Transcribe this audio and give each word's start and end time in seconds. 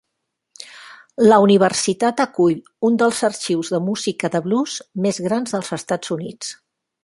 La 1.27 1.37
universitat 1.47 2.23
acull 2.25 2.57
un 2.89 2.97
dels 3.03 3.21
arxius 3.29 3.71
de 3.75 3.83
música 3.91 4.33
de 4.37 4.43
blues 4.49 4.81
més 5.07 5.23
grans 5.29 5.55
dels 5.57 5.73
Estats 5.81 6.17
Units. 6.21 6.53